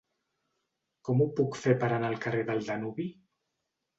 [1.09, 3.09] Com ho puc fer per anar al carrer del Danubi?